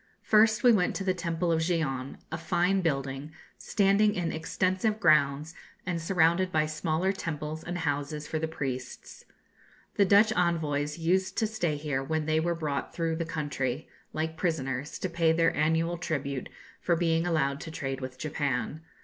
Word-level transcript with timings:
First 0.23 0.63
we 0.63 0.71
went 0.73 0.95
to 0.95 1.03
the 1.03 1.13
temple 1.13 1.51
of 1.51 1.59
Gion, 1.59 2.15
a 2.31 2.37
fine 2.39 2.81
building, 2.81 3.33
standing 3.59 4.15
in 4.15 4.31
extensive 4.31 4.99
grounds, 4.99 5.53
and 5.85 6.01
surrounded 6.01 6.51
by 6.51 6.65
smaller 6.65 7.11
temples 7.13 7.63
and 7.63 7.77
houses 7.77 8.25
for 8.27 8.39
the 8.39 8.47
priests. 8.47 9.25
The 9.97 10.05
Dutch 10.05 10.33
envoys 10.35 10.97
used 10.97 11.37
to 11.37 11.45
stay 11.45 11.75
here 11.77 12.03
when 12.03 12.25
they 12.25 12.39
were 12.39 12.55
brought 12.55 12.95
through 12.95 13.17
the 13.17 13.25
country, 13.25 13.87
like 14.11 14.37
prisoners, 14.37 14.97
to 14.97 15.07
pay 15.07 15.33
their 15.33 15.55
annual 15.55 15.99
tribute 15.99 16.49
for 16.79 16.95
being 16.95 17.27
allowed 17.27 17.61
to 17.61 17.69
trade 17.69 18.01
with 18.01 18.17
Japan. 18.17 18.81